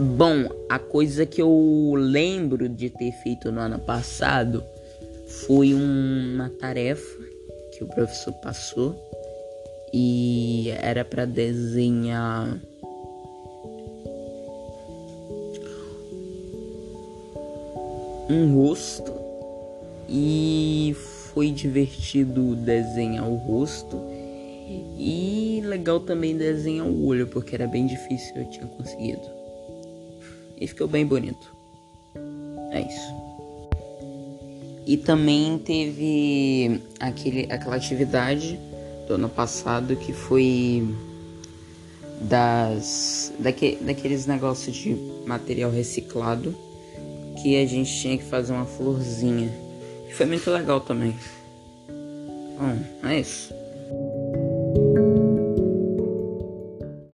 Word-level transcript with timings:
Bom, 0.00 0.48
a 0.68 0.78
coisa 0.78 1.26
que 1.26 1.42
eu 1.42 1.92
lembro 1.96 2.68
de 2.68 2.88
ter 2.88 3.10
feito 3.10 3.50
no 3.50 3.58
ano 3.58 3.80
passado 3.80 4.62
foi 5.26 5.74
uma 5.74 6.48
tarefa 6.50 7.20
que 7.72 7.82
o 7.82 7.88
professor 7.88 8.32
passou 8.34 8.94
e 9.92 10.70
era 10.80 11.04
para 11.04 11.24
desenhar 11.24 12.60
um 18.30 18.54
rosto 18.54 19.12
e 20.08 20.94
foi 21.32 21.50
divertido 21.50 22.54
desenhar 22.54 23.28
o 23.28 23.34
rosto 23.34 24.00
e 24.96 25.60
legal 25.64 25.98
também 25.98 26.36
desenhar 26.36 26.86
o 26.86 27.04
olho 27.04 27.26
porque 27.26 27.56
era 27.56 27.66
bem 27.66 27.84
difícil 27.84 28.36
eu 28.36 28.48
tinha 28.48 28.66
conseguido 28.66 29.37
e 30.60 30.66
ficou 30.66 30.88
bem 30.88 31.06
bonito 31.06 31.54
é 32.72 32.80
isso 32.80 33.28
e 34.88 34.96
também 34.96 35.58
teve 35.58 36.80
aquele, 36.98 37.52
aquela 37.52 37.76
atividade 37.76 38.58
do 39.06 39.14
ano 39.14 39.28
passado 39.28 39.94
que 39.96 40.14
foi 40.14 40.88
das 42.22 43.30
daque, 43.38 43.76
daqueles 43.82 44.26
negócios 44.26 44.74
de 44.74 44.96
material 45.26 45.70
reciclado 45.70 46.54
que 47.42 47.56
a 47.56 47.66
gente 47.66 47.94
tinha 48.00 48.18
que 48.18 48.24
fazer 48.24 48.52
uma 48.52 48.64
florzinha. 48.64 49.52
Foi 50.12 50.26
muito 50.26 50.50
legal 50.50 50.80
também. 50.80 51.14
Bom, 52.58 53.08
é 53.08 53.20
isso. 53.20 53.54